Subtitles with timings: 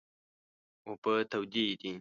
[0.87, 1.89] اوبه تودې دي